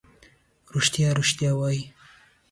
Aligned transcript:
ریښتیا، 0.73 1.09
ریښتیا 1.19 1.51
وي. 1.59 1.81